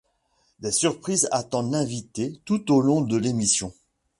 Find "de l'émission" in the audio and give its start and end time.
3.01-3.71